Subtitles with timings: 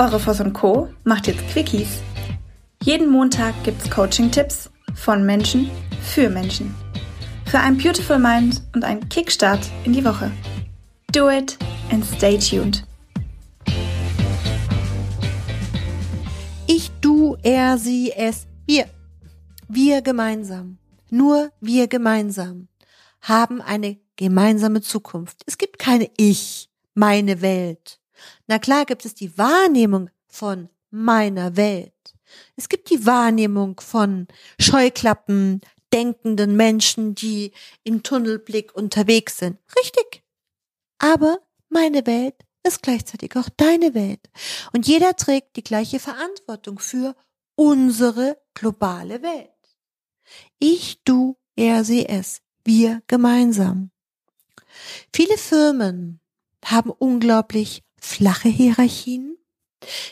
[0.00, 0.88] Eure Voss und Co.
[1.04, 2.00] macht jetzt Quickies.
[2.82, 5.70] Jeden Montag gibt's Coaching-Tipps von Menschen
[6.02, 6.74] für Menschen.
[7.44, 10.32] Für ein Beautiful Mind und einen Kickstart in die Woche.
[11.12, 11.58] Do it
[11.90, 12.82] and stay tuned.
[16.66, 18.86] Ich, du, er, sie, es, wir.
[19.68, 20.78] Wir gemeinsam.
[21.10, 22.68] Nur wir gemeinsam
[23.20, 25.42] haben eine gemeinsame Zukunft.
[25.44, 27.99] Es gibt keine Ich, meine Welt.
[28.46, 31.92] Na klar gibt es die Wahrnehmung von meiner Welt.
[32.56, 34.28] Es gibt die Wahrnehmung von
[34.60, 35.60] Scheuklappen,
[35.92, 37.52] denkenden Menschen, die
[37.82, 39.58] im Tunnelblick unterwegs sind.
[39.76, 40.22] Richtig.
[40.98, 41.38] Aber
[41.68, 44.30] meine Welt ist gleichzeitig auch deine Welt.
[44.72, 47.16] Und jeder trägt die gleiche Verantwortung für
[47.56, 49.50] unsere globale Welt.
[50.58, 52.42] Ich, du, er, sie, es.
[52.64, 53.90] Wir gemeinsam.
[55.12, 56.20] Viele Firmen
[56.64, 59.36] haben unglaublich flache Hierarchien.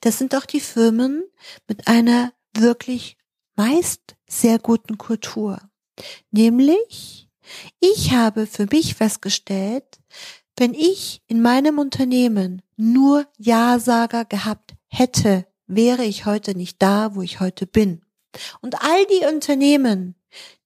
[0.00, 1.24] Das sind auch die Firmen
[1.68, 3.16] mit einer wirklich
[3.54, 5.60] meist sehr guten Kultur.
[6.30, 7.28] Nämlich,
[7.80, 10.00] ich habe für mich festgestellt,
[10.56, 17.22] wenn ich in meinem Unternehmen nur Ja-Sager gehabt hätte, wäre ich heute nicht da, wo
[17.22, 18.04] ich heute bin.
[18.60, 20.14] Und all die Unternehmen,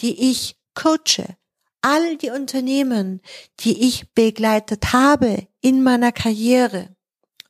[0.00, 1.36] die ich coache,
[1.80, 3.20] all die Unternehmen,
[3.60, 6.94] die ich begleitet habe in meiner Karriere,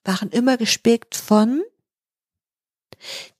[0.04, 1.62] waren immer gespickt von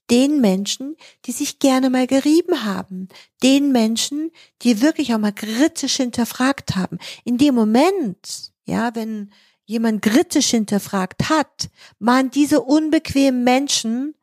[0.09, 3.07] den Menschen, die sich gerne mal gerieben haben,
[3.41, 6.99] den Menschen, die wirklich auch mal kritisch hinterfragt haben.
[7.23, 9.31] In dem Moment, ja, wenn
[9.65, 14.15] jemand kritisch hinterfragt hat, waren diese unbequemen Menschen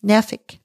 [0.00, 0.60] nervig.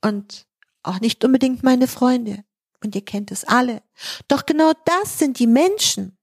[0.00, 0.46] Und
[0.82, 2.44] auch nicht unbedingt meine Freunde.
[2.82, 3.82] Und ihr kennt es alle.
[4.28, 6.15] Doch genau das sind die Menschen,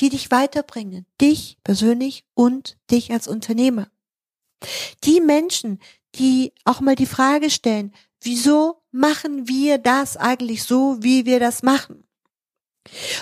[0.00, 1.06] die dich weiterbringen.
[1.20, 3.88] Dich persönlich und dich als Unternehmer.
[5.04, 5.80] Die Menschen,
[6.14, 11.62] die auch mal die Frage stellen, wieso machen wir das eigentlich so, wie wir das
[11.62, 12.04] machen?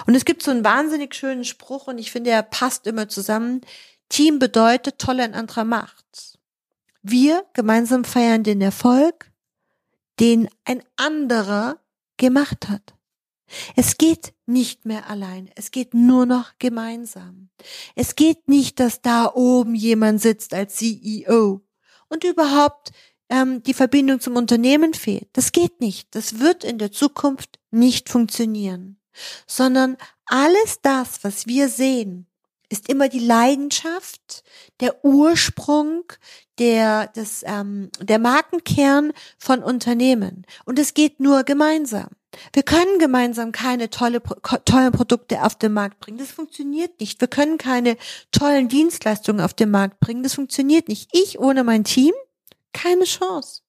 [0.07, 3.61] Und es gibt so einen wahnsinnig schönen Spruch und ich finde, er passt immer zusammen.
[4.09, 6.39] Team bedeutet tolle ein anderer macht.
[7.03, 9.31] Wir gemeinsam feiern den Erfolg,
[10.21, 11.81] den ein anderer
[12.17, 12.96] gemacht hat.
[13.77, 17.49] Es geht nicht mehr allein, es geht nur noch gemeinsam.
[17.95, 21.63] Es geht nicht, dass da oben jemand sitzt als CEO
[22.09, 22.91] und überhaupt
[23.29, 25.29] ähm, die Verbindung zum Unternehmen fehlt.
[25.33, 26.15] Das geht nicht.
[26.15, 29.01] Das wird in der Zukunft nicht funktionieren,
[29.47, 29.97] sondern
[30.27, 32.27] alles das, was wir sehen,
[32.69, 34.43] ist immer die Leidenschaft,
[34.81, 36.05] der Ursprung,
[36.59, 40.47] der, des, ähm, der Markenkern von Unternehmen.
[40.65, 42.09] Und es geht nur gemeinsam.
[42.53, 44.23] Wir können gemeinsam keine tolle,
[44.65, 46.19] tollen Produkte auf den Markt bringen.
[46.19, 47.21] Das funktioniert nicht.
[47.21, 47.97] Wir können keine
[48.31, 50.23] tollen Dienstleistungen auf den Markt bringen.
[50.23, 51.09] Das funktioniert nicht.
[51.13, 52.13] Ich ohne mein Team,
[52.73, 53.63] keine Chance.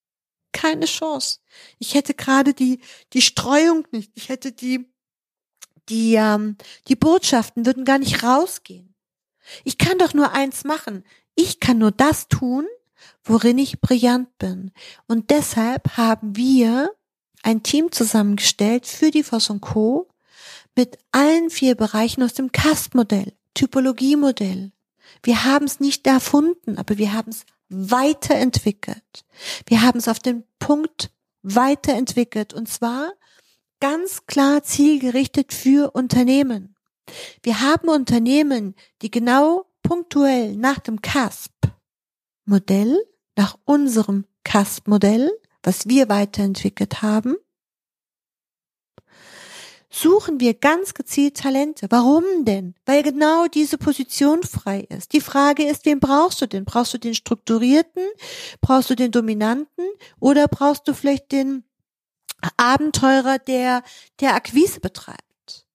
[0.52, 1.40] Keine Chance.
[1.80, 2.80] Ich hätte gerade die,
[3.14, 4.12] die Streuung nicht.
[4.16, 4.90] Ich hätte die,
[5.90, 8.94] die, ähm, die Botschaften würden gar nicht rausgehen.
[9.64, 11.04] Ich kann doch nur eins machen.
[11.36, 12.66] Ich kann nur das tun,
[13.24, 14.72] worin ich brillant bin.
[15.08, 16.92] Und deshalb haben wir
[17.44, 20.10] ein Team zusammengestellt für die Voss Co.
[20.76, 24.72] mit allen vier Bereichen aus dem CAST-Modell, Typologie-Modell.
[25.24, 29.26] Wir haben es nicht erfunden, aber wir haben es weiterentwickelt.
[29.66, 31.12] Wir haben es auf den Punkt
[31.42, 33.12] weiterentwickelt und zwar
[33.80, 36.76] ganz klar zielgerichtet für Unternehmen.
[37.44, 42.98] Wir haben Unternehmen, die genau punktuell nach dem CASP-Modell,
[43.36, 45.32] nach unserem CASP-Modell,
[45.64, 47.36] was wir weiterentwickelt haben,
[49.90, 51.88] suchen wir ganz gezielt Talente.
[51.90, 52.76] Warum denn?
[52.86, 55.14] Weil genau diese Position frei ist.
[55.14, 56.66] Die Frage ist, wen brauchst du denn?
[56.66, 58.04] Brauchst du den strukturierten?
[58.62, 59.86] Brauchst du den dominanten?
[60.20, 61.64] Oder brauchst du vielleicht den
[62.58, 63.84] Abenteurer, der,
[64.20, 65.66] der Akquise betreibt?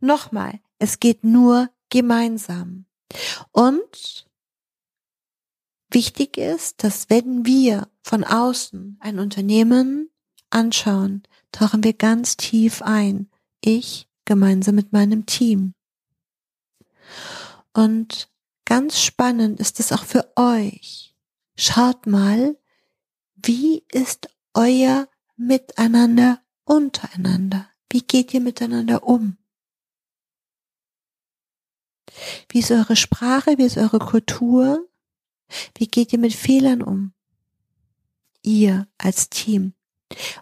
[0.00, 2.86] Nochmal, es geht nur gemeinsam.
[3.52, 4.26] Und
[5.90, 10.10] wichtig ist, dass wenn wir von außen ein Unternehmen
[10.50, 11.22] anschauen,
[11.52, 13.28] tauchen wir ganz tief ein
[13.66, 15.74] ich gemeinsam mit meinem Team.
[17.72, 18.30] Und
[18.64, 21.14] ganz spannend ist es auch für euch.
[21.56, 22.56] Schaut mal,
[23.34, 27.68] wie ist euer Miteinander untereinander?
[27.90, 29.36] Wie geht ihr miteinander um?
[32.48, 33.58] Wie ist eure Sprache?
[33.58, 34.88] Wie ist eure Kultur?
[35.76, 37.12] Wie geht ihr mit Fehlern um?
[38.42, 39.74] Ihr als Team.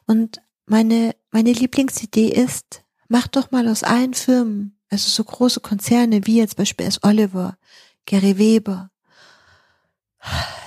[0.06, 6.26] Und meine, meine Lieblingsidee ist, Mach doch mal aus allen Firmen, also so große Konzerne
[6.26, 7.56] wie jetzt beispielsweise Oliver,
[8.06, 8.90] Gary Weber,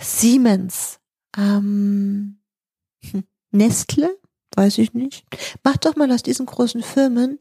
[0.01, 0.99] Siemens,
[1.35, 2.39] ähm,
[3.03, 4.17] hm, Nestle,
[4.55, 5.25] weiß ich nicht.
[5.63, 7.39] Mach doch mal aus diesen großen Firmen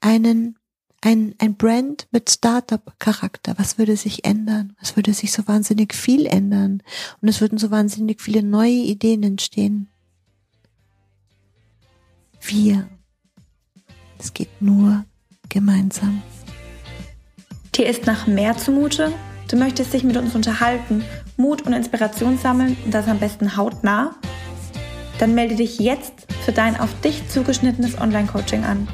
[0.00, 0.58] einen
[1.00, 3.54] ein, ein Brand mit Startup-Charakter.
[3.56, 4.74] Was würde sich ändern?
[4.80, 6.82] Was würde sich so wahnsinnig viel ändern?
[7.20, 9.88] Und es würden so wahnsinnig viele neue Ideen entstehen.
[12.40, 12.88] Wir.
[14.18, 15.04] Es geht nur
[15.48, 16.22] gemeinsam.
[17.74, 19.12] Dir ist nach mehr zumute?
[19.48, 21.04] Du möchtest dich mit uns unterhalten,
[21.36, 24.16] Mut und Inspiration sammeln und das am besten hautnah?
[25.18, 28.88] Dann melde dich jetzt für dein auf dich zugeschnittenes Online-Coaching an.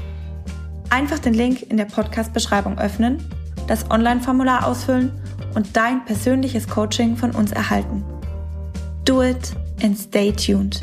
[0.91, 3.23] Einfach den Link in der Podcast-Beschreibung öffnen,
[3.67, 5.12] das Online-Formular ausfüllen
[5.55, 8.05] und dein persönliches Coaching von uns erhalten.
[9.05, 10.81] Do it and stay tuned.